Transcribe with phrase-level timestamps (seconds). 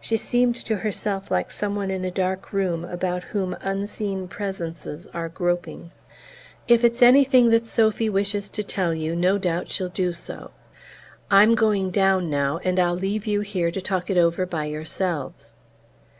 [0.00, 5.08] She seemed to herself like some one in a dark room about whom unseen presences
[5.12, 5.90] are groping.
[6.68, 10.52] "If it's anything that Sophy wishes to tell you, no doubt she'll do so.
[11.28, 15.54] I'm going down now, and I'll leave you here to talk it over by yourselves."